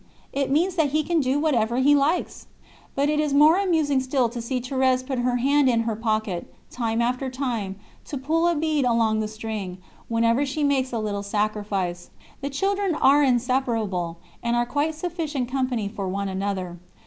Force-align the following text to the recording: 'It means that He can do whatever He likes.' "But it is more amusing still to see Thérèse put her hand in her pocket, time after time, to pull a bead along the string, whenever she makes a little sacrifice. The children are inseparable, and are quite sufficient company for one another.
'It 0.33 0.49
means 0.49 0.73
that 0.77 0.89
He 0.89 1.03
can 1.03 1.19
do 1.19 1.39
whatever 1.39 1.77
He 1.77 1.93
likes.' 1.93 2.47
"But 2.95 3.07
it 3.07 3.19
is 3.19 3.35
more 3.35 3.59
amusing 3.59 3.99
still 3.99 4.29
to 4.29 4.41
see 4.41 4.59
Thérèse 4.59 5.05
put 5.05 5.19
her 5.19 5.35
hand 5.35 5.69
in 5.69 5.81
her 5.81 5.95
pocket, 5.95 6.51
time 6.71 7.03
after 7.03 7.29
time, 7.29 7.75
to 8.05 8.17
pull 8.17 8.47
a 8.47 8.55
bead 8.55 8.83
along 8.83 9.19
the 9.19 9.27
string, 9.27 9.77
whenever 10.07 10.43
she 10.43 10.63
makes 10.63 10.91
a 10.91 10.97
little 10.97 11.21
sacrifice. 11.21 12.09
The 12.41 12.49
children 12.49 12.95
are 12.95 13.21
inseparable, 13.23 14.17
and 14.41 14.55
are 14.55 14.65
quite 14.65 14.95
sufficient 14.95 15.51
company 15.51 15.87
for 15.87 16.07
one 16.09 16.29
another. 16.29 16.79